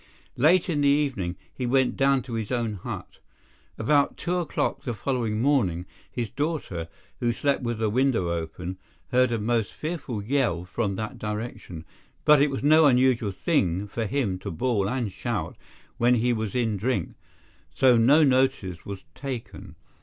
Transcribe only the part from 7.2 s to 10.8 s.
slept with her window open, heard a most fearful yell